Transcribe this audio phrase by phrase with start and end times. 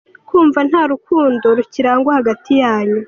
[0.27, 2.99] Kumva nta rukundo rukirangwa hagati yanyu.